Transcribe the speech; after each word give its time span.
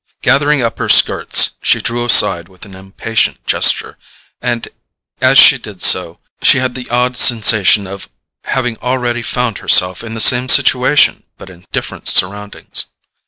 Gathering 0.23 0.63
up 0.63 0.79
her 0.79 0.89
skirts, 0.89 1.51
she 1.61 1.79
drew 1.79 2.03
aside 2.03 2.49
with 2.49 2.65
an 2.65 2.73
impatient 2.73 3.45
gesture; 3.45 3.99
and 4.41 4.67
as 5.21 5.37
she 5.37 5.59
did 5.59 5.79
so 5.79 6.17
she 6.41 6.57
had 6.57 6.73
the 6.73 6.89
odd 6.89 7.17
sensation 7.17 7.85
of 7.85 8.09
having 8.45 8.77
already 8.77 9.21
found 9.21 9.59
herself 9.59 10.03
in 10.03 10.15
the 10.15 10.19
same 10.19 10.49
situation 10.49 11.23
but 11.37 11.51
in 11.51 11.65
different 11.71 12.07
surroundings. 12.07 12.87